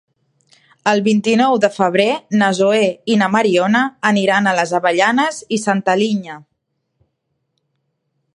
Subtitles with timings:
[0.91, 2.07] El vint-i-nou de febrer
[2.41, 6.43] na Zoè i na Mariona aniran a les Avellanes i Santa Linya.